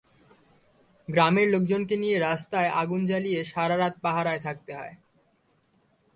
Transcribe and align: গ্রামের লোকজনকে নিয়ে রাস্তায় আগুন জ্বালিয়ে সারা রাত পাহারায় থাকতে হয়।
গ্রামের 1.07 1.47
লোকজনকে 1.49 1.95
নিয়ে 1.97 2.17
রাস্তায় 2.19 2.69
আগুন 2.81 3.01
জ্বালিয়ে 3.05 3.41
সারা 3.43 3.75
রাত 3.77 3.93
পাহারায় 4.01 4.41
থাকতে 4.41 4.71
হয়। 4.75 4.95